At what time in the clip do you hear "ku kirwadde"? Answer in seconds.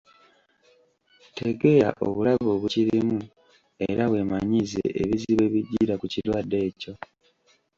5.97-6.57